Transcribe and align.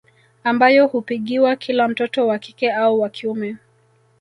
Ambayo 0.43 0.87
hupigiwa 0.87 1.55
kila 1.55 1.87
mtoto 1.87 2.27
wa 2.27 2.39
kike 2.39 2.71
au 2.71 2.99
wa 3.01 3.09
kiume 3.09 3.57